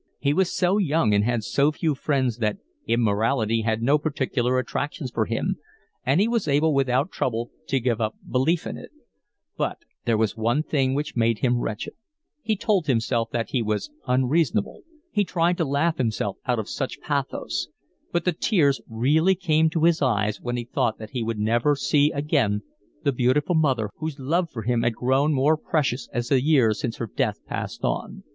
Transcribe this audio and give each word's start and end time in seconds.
He 0.17 0.33
was 0.33 0.51
so 0.51 0.79
young 0.79 1.13
and 1.13 1.23
had 1.23 1.43
so 1.43 1.71
few 1.71 1.93
friends 1.93 2.37
that 2.39 2.57
immortality 2.87 3.61
had 3.61 3.83
no 3.83 3.99
particular 3.99 4.57
attractions 4.57 5.11
for 5.11 5.27
him, 5.27 5.57
and 6.03 6.19
he 6.19 6.27
was 6.27 6.47
able 6.47 6.73
without 6.73 7.11
trouble 7.11 7.51
to 7.67 7.79
give 7.79 8.01
up 8.01 8.15
belief 8.27 8.65
in 8.65 8.77
it; 8.77 8.89
but 9.57 9.77
there 10.05 10.17
was 10.17 10.35
one 10.35 10.63
thing 10.63 10.95
which 10.95 11.15
made 11.15 11.37
him 11.45 11.59
wretched; 11.59 11.93
he 12.41 12.55
told 12.55 12.87
himself 12.87 13.29
that 13.29 13.49
he 13.51 13.61
was 13.61 13.91
unreasonable, 14.07 14.81
he 15.11 15.23
tried 15.23 15.55
to 15.57 15.65
laugh 15.65 15.99
himself 15.99 16.37
out 16.47 16.57
of 16.57 16.67
such 16.67 16.99
pathos; 16.99 17.67
but 18.11 18.25
the 18.25 18.33
tears 18.33 18.81
really 18.89 19.35
came 19.35 19.69
to 19.69 19.83
his 19.83 20.01
eyes 20.01 20.41
when 20.41 20.57
he 20.57 20.65
thought 20.65 20.97
that 20.97 21.11
he 21.11 21.21
would 21.21 21.37
never 21.37 21.75
see 21.75 22.09
again 22.11 22.63
the 23.03 23.11
beautiful 23.11 23.53
mother 23.53 23.91
whose 23.97 24.17
love 24.17 24.49
for 24.49 24.63
him 24.63 24.81
had 24.81 24.95
grown 24.95 25.31
more 25.31 25.55
precious 25.55 26.09
as 26.11 26.29
the 26.29 26.41
years 26.41 26.79
since 26.79 26.97
her 26.97 27.05
death 27.05 27.45
passed 27.45 27.83
on. 27.83 28.23